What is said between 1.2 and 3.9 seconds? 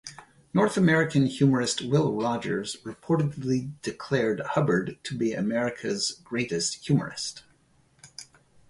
humorist Will Rogers reportedly